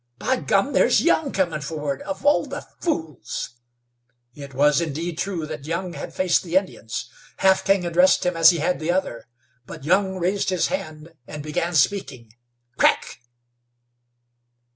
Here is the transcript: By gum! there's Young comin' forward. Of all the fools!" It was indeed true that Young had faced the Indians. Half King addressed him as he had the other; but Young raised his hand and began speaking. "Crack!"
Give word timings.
By 0.17 0.37
gum! 0.37 0.73
there's 0.73 1.03
Young 1.03 1.31
comin' 1.31 1.61
forward. 1.61 2.01
Of 2.01 2.25
all 2.25 2.47
the 2.47 2.65
fools!" 2.79 3.51
It 4.33 4.55
was 4.55 4.81
indeed 4.81 5.19
true 5.19 5.45
that 5.45 5.67
Young 5.67 5.93
had 5.93 6.11
faced 6.11 6.41
the 6.41 6.55
Indians. 6.57 7.07
Half 7.37 7.63
King 7.63 7.85
addressed 7.85 8.25
him 8.25 8.35
as 8.35 8.49
he 8.49 8.57
had 8.57 8.79
the 8.79 8.89
other; 8.91 9.27
but 9.67 9.83
Young 9.83 10.17
raised 10.17 10.49
his 10.49 10.69
hand 10.69 11.13
and 11.27 11.43
began 11.43 11.75
speaking. 11.75 12.33
"Crack!" 12.77 13.19